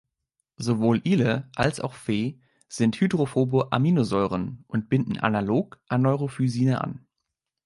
Sowohl 0.57 0.99
Ile, 1.03 1.47
als 1.55 1.79
auch 1.79 1.93
Phe 1.93 2.39
sind 2.67 2.99
hydrophobe 2.99 3.71
Aminosäuren 3.71 4.63
und 4.67 4.89
binden 4.89 5.19
analog 5.19 5.79
an 5.89 6.01
Neurophysine. 6.01 7.03